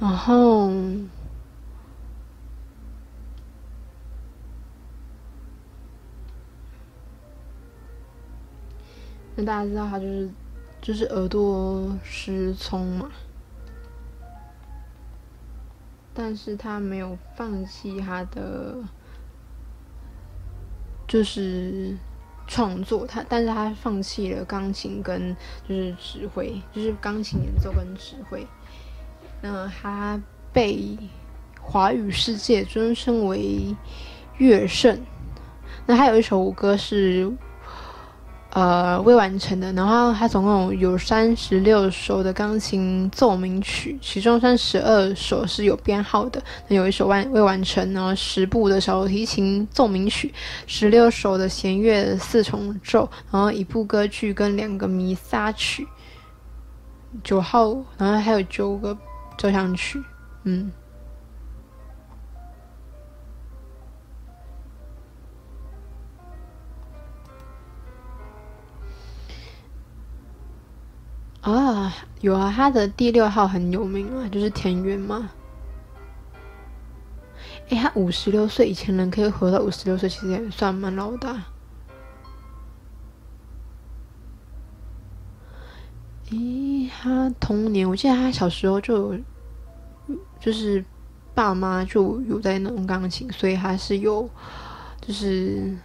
[0.00, 0.70] 然后，
[9.34, 10.30] 那大家知道他就是
[10.82, 13.10] 就是耳朵失聪嘛，
[16.12, 18.76] 但是他没有放弃他的
[21.08, 21.96] 就是
[22.46, 25.34] 创作，他但是他放弃了钢琴跟
[25.66, 28.46] 就是指挥，就是钢琴演奏跟指挥。
[29.46, 30.18] 那他
[30.54, 30.96] 被
[31.60, 33.76] 华语世界尊称为
[34.38, 34.98] 乐圣。
[35.84, 37.30] 那还有一首歌是
[38.52, 46.42] 呃未完成的，然后他总共有三十六首的钢琴奏鸣曲，其中三十二首是有编号的。
[46.66, 50.32] 那有一首完未完成，然后十部的小提琴奏鸣曲，
[50.66, 55.86] 十六首的弦乐四重奏，然后一部歌剧跟两个弥撒曲，
[57.22, 58.96] 九号，然后还有九个。
[59.36, 60.02] 交响曲，
[60.44, 60.72] 嗯，
[71.42, 75.30] 啊，有啊，他的第六号很有名啊，就是田园嘛。
[77.68, 81.53] 哎，他五十六岁，以前人可以活到五十六岁，其实也算蛮老的。
[87.38, 89.18] 童年，我记得他小时候就，
[90.40, 90.84] 就是
[91.34, 94.28] 爸妈就有在弄钢琴，所以他是有，
[95.00, 95.76] 就是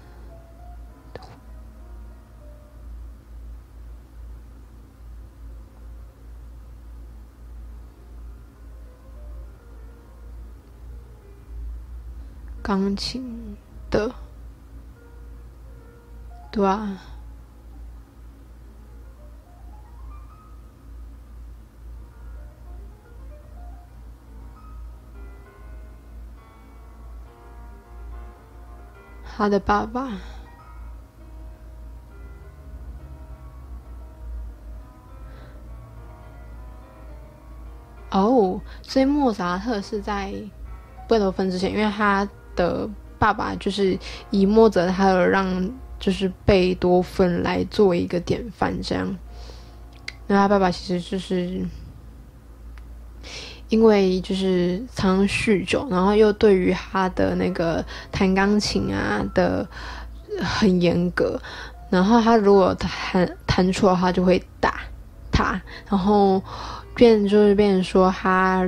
[12.61, 13.57] 钢琴
[13.89, 14.13] 的，
[16.51, 17.01] 对啊？
[29.39, 30.11] 他的爸爸
[38.09, 40.33] 哦所以莫扎特是在
[41.07, 43.97] 贝多芬之前，因为他的爸爸就是
[44.29, 49.17] 以莫扎特让就是贝多芬来作为一个典范，这样。
[50.27, 51.65] 那他爸爸其实就是。
[53.69, 59.67] 因为就是常酗酒，然后又对于他的那个弹钢琴啊的
[60.41, 61.39] 很严格，
[61.89, 64.81] 然后他如果弹弹错的话就会打
[65.31, 66.41] 他，然后
[66.95, 68.67] 变就是变说他，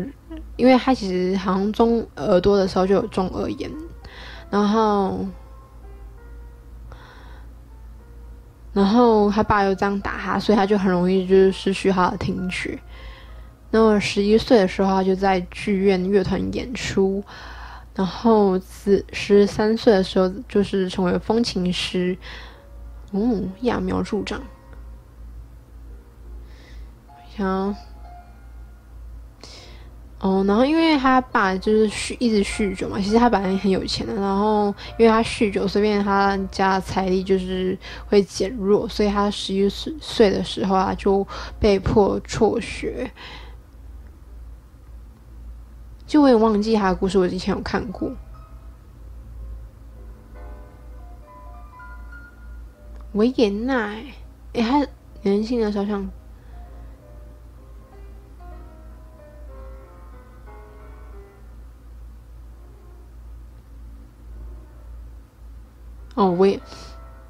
[0.56, 3.72] 因为他其实好像中耳朵的时候就有中耳炎，
[4.52, 5.26] 然后
[8.72, 12.80] 然后他爸又这样打他，所以他就很容易就是失去他的听觉。
[13.74, 17.24] 那么十一岁的时候，他就在剧院乐团演出，
[17.96, 22.18] 然后十十三岁的时候，就是成为风琴师，
[23.14, 24.42] 嗯，揠苗助长。
[27.38, 27.74] 想，
[30.20, 34.66] 哦，然后因为他爸就是酗一直酗酒嘛，其实他本来很有钱的，然后
[35.00, 41.26] 因为他酗酒，所以他家财力就是会减弱，所以他十一岁的时候啊就
[41.58, 43.10] 被迫辍学。
[46.12, 48.12] 就我也忘记他的故事，我之前有看过。
[53.14, 53.96] 维也纳，
[54.52, 54.86] 诶，他
[55.22, 56.12] 年轻的时候像。
[66.16, 66.60] 哦，维，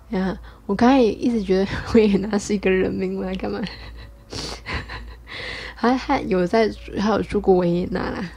[0.10, 3.62] 呀，我刚才也一直觉得 维也纳是一个人名，我来干嘛？
[5.78, 6.68] 还还有在，
[7.00, 8.32] 还有住过维也纳啦。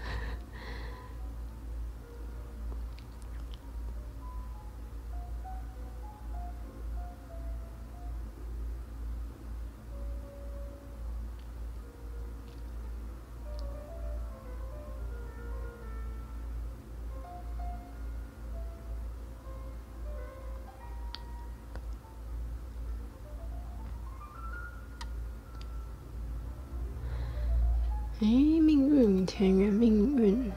[28.25, 30.51] 哎，命运，田园命运，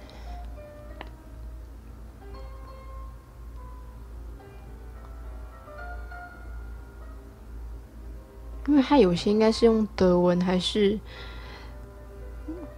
[8.67, 10.97] 因为他有些应该是用德文，还是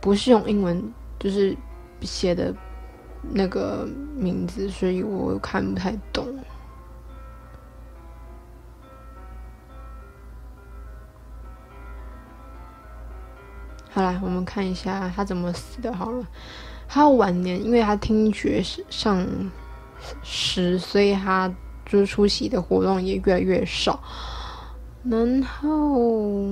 [0.01, 1.55] 不是用英文，就是
[2.01, 2.51] 写的
[3.21, 6.25] 那个名字，所以我看不太懂。
[14.39, 15.93] 们看一下他怎么死的。
[15.93, 16.25] 好了，
[16.87, 19.27] 他晚年因为他听觉丧
[20.23, 21.53] 失，所以他
[21.85, 24.01] 就是出席的活动也越来越少。
[25.03, 26.49] 然后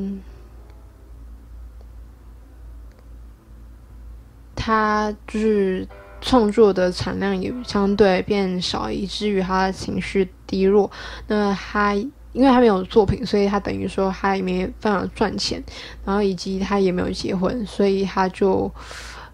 [4.55, 5.87] 他就是
[6.21, 10.91] 创作的产量也相对变少，以至于他的情绪低落。
[11.27, 11.95] 那他。
[12.37, 15.59] 因为他没有作品，所以他等于说他也没办法赚钱，
[16.05, 18.71] 然后以及他也没有结婚，所以他就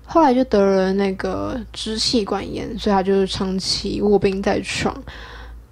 [0.06, 4.96] 后来就得了那个支气管炎，所以他就是长期卧病在床。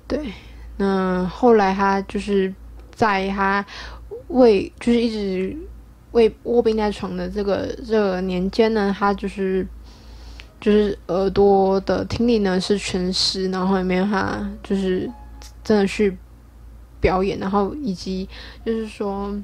[0.09, 0.19] 对，
[0.75, 2.53] 那后来他就是
[2.93, 3.65] 在他
[4.27, 5.55] 为就是一直
[6.11, 9.65] 为卧病在床的这个这个年间呢，他就是
[10.59, 15.09] 就是耳朵的听力呢是全失，然后也没办法就是
[15.63, 16.17] 真的去。
[17.01, 18.29] 表演，然后以及
[18.65, 19.35] 就是说，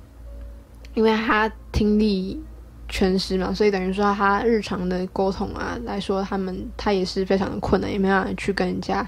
[0.93, 2.41] 因为他听力
[2.87, 9.05] 全失嘛，所以等于说他日常的沟通啊来说，他们他也是非常的困难，也没办法去跟人家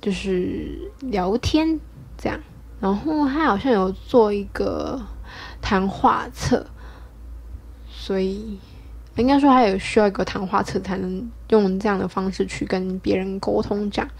[0.00, 1.78] 就是聊天
[2.16, 2.40] 这样。
[2.80, 5.00] 然后他好像有做一个
[5.60, 6.66] 谈话册，
[7.90, 8.58] 所以
[9.16, 14.10] 应该说他有需要一个谈话册才能用这样的方式去跟别人沟通这样。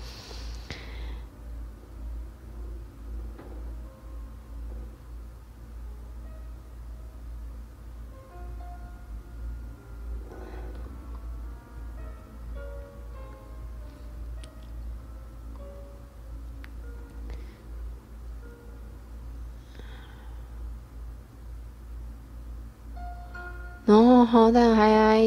[23.86, 25.22] 然后，好，但还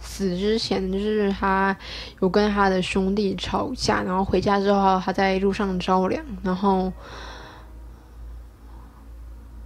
[0.00, 1.76] 死之前，就是他
[2.20, 6.92] 有跟他的兄弟吵架，然后回家之后，他在路上着凉，然后，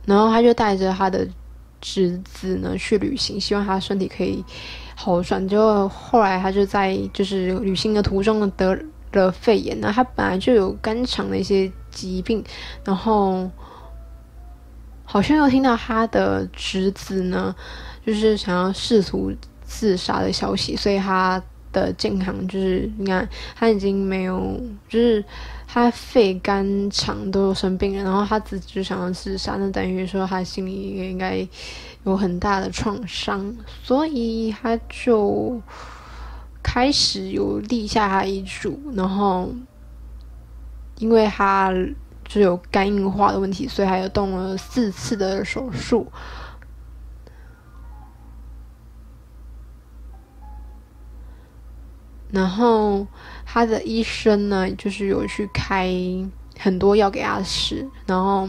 [0.07, 1.29] 然后他就带着他的
[1.79, 4.43] 侄子呢去旅行，希望他身体可以
[4.95, 5.47] 好转。
[5.47, 8.79] 就后来他就在就是旅行的途中呢得
[9.13, 12.43] 了肺炎，那他本来就有肝肠的一些疾病，
[12.83, 13.51] 然后
[15.05, 17.55] 好像又听到他的侄子呢。
[18.07, 19.33] 就是想要试图
[19.65, 21.43] 自杀的消息，所以他
[21.73, 25.23] 的健康就是你看他已经没有，就是
[25.67, 31.47] 他肺、肝、肠都生病了，然后他自己就想要自杀，那等于说他心里也应该
[32.05, 33.53] 有很大的创伤，
[33.83, 35.61] 所以他就
[36.63, 39.53] 开始有立下他遗嘱，然后
[40.99, 41.75] 因为他
[42.25, 46.07] 就有肝硬化的问题，所以还有动了四次的手术。
[52.37, 53.07] 然后
[53.47, 55.91] 他的医生呢，就是有去开
[56.59, 57.83] 很多药给他吃。
[58.05, 58.47] 然后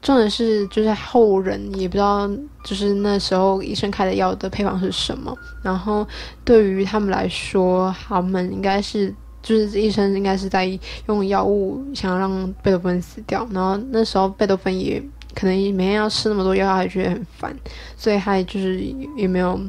[0.00, 2.28] 重点是，就是后人也不知道，
[2.62, 5.36] 就是那时候医生开的药的配方是什么。
[5.64, 6.06] 然后
[6.44, 10.64] 对于他们来说，他们应该是，就是医生应该是在
[11.08, 13.44] 用药物想要让贝多芬死掉。
[13.50, 15.02] 然后那时候贝多芬也
[15.34, 17.56] 可能每天要吃那么多药，他还觉得很烦，
[17.96, 18.78] 所以他就是
[19.16, 19.60] 也没有。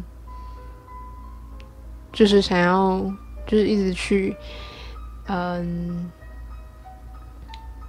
[2.15, 3.03] 就是想要，
[3.45, 4.35] 就是一直去，
[5.27, 6.11] 嗯，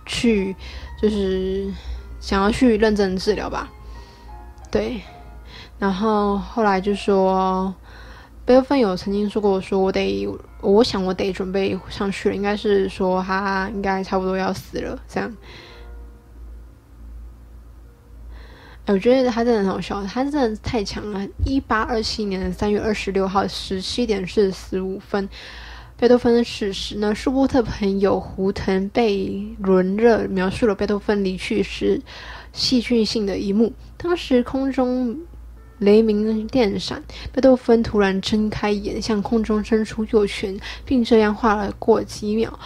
[0.06, 0.54] 去，
[1.00, 1.72] 就是
[2.20, 3.70] 想要去认真治疗吧。
[4.70, 5.00] 对，
[5.78, 7.74] 然后后来就说，
[8.44, 10.28] 贝多芬有曾经说过，说我得，
[10.60, 15.32] 我想我得准备上去了，应该是说他应该差不多要死了，这样。
[18.86, 21.26] 我觉得他真的很好笑，他真的太强了。
[21.46, 25.26] 一八二七年三月二十六号十七点四十五分，
[25.96, 26.96] 贝多芬的逝世。
[26.98, 31.98] 那舒伯特朋友胡腾贝伦热描述了贝多芬离去时
[32.52, 35.16] 戏剧性的一幕：当时空中
[35.78, 42.58] 雷鸣电闪，贝多芬突然睁开眼，向空中伸出右拳，并这样画了过几秒，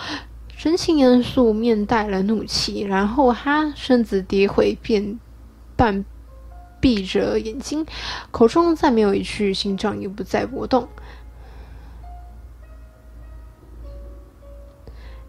[0.57, 5.21] 神情严肃，面带了怒气，然后他身子跌回便。
[5.79, 6.05] 半
[6.81, 7.87] 闭着眼睛，
[8.33, 10.89] 口中再没有一句，心脏也不再搏动。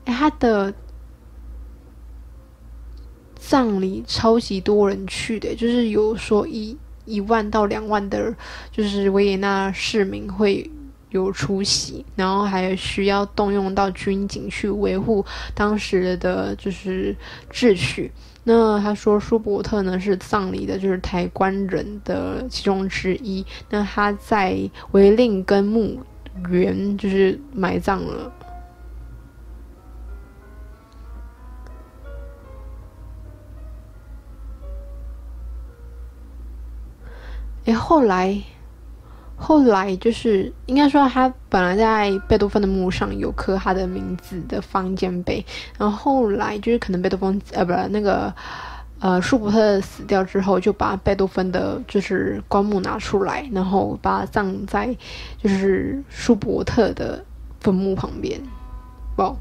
[0.05, 0.73] 哎，他的
[3.35, 6.75] 葬礼超级多人去的，就是有说一
[7.05, 8.35] 一万到两万的，
[8.71, 10.69] 就是维也纳市民会
[11.09, 17.15] 有出席，然后还需要动用到军警去维护当时的就是
[17.51, 18.11] 秩序。
[18.51, 23.45] 那他说舒伯特呢是葬礼的，就是抬棺人的其中之一。
[23.69, 24.57] 那他在
[24.89, 25.99] 维令根墓
[26.49, 28.31] 园就是埋葬了。
[37.65, 38.41] 诶，后来。
[39.41, 45.43] 后来就是应该说，他本来在贝多芬的墓上有刻他的名字的方尖碑，
[45.77, 48.31] 然后后来就是可能贝多芬呃不是那个
[48.99, 54.93] 呃舒伯特死掉之后，就把贝多芬的就是棺木拿出来，然后把他葬在
[55.41, 57.23] 就是舒伯特的
[57.61, 58.39] 坟墓旁边，
[59.15, 59.35] 不。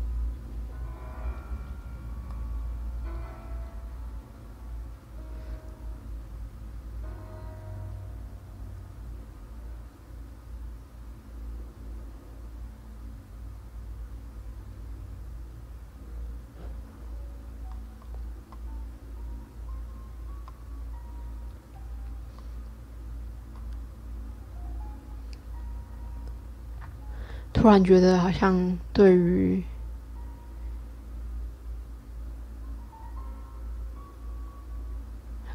[27.61, 29.61] 突然觉得好像对于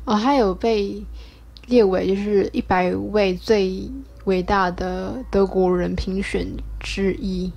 [0.04, 1.06] 哦，他有被
[1.68, 3.90] 列为就是一百位最
[4.26, 6.46] 伟大的德国人评选
[6.78, 7.50] 之一。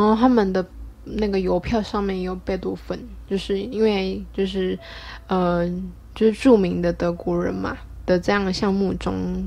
[0.00, 0.66] 然后他们的
[1.04, 4.78] 那个邮票上面也有贝多芬，就是因为就是，
[5.26, 5.68] 呃，
[6.14, 7.76] 就是著名的德国人嘛
[8.06, 9.44] 的这样的项目中，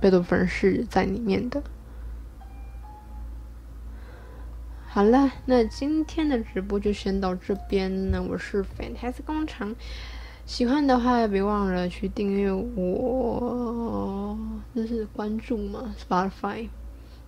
[0.00, 1.62] 贝多芬是在里面的。
[4.88, 8.10] 好了，那今天的直播就先到这边。
[8.10, 9.76] 那我是 Fantastic 工厂，
[10.44, 14.36] 喜欢的话别忘了去订阅我，
[14.74, 16.68] 就是关注嘛？Spotify，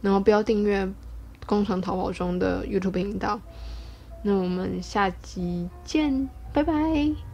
[0.03, 0.93] 然后不要订阅。
[1.47, 3.40] 工厂淘宝中的 YouTube 频道，
[4.22, 7.34] 那我们下集见，拜拜。